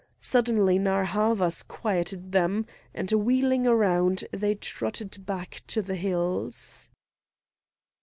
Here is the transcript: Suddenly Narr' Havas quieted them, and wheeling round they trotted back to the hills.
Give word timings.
Suddenly 0.19 0.79
Narr' 0.79 1.03
Havas 1.05 1.61
quieted 1.61 2.31
them, 2.31 2.65
and 2.91 3.11
wheeling 3.11 3.65
round 3.65 4.25
they 4.31 4.55
trotted 4.55 5.27
back 5.27 5.61
to 5.67 5.83
the 5.83 5.93
hills. 5.95 6.89